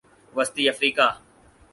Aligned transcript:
وسطی 0.33 0.63
افریقہ 0.69 1.07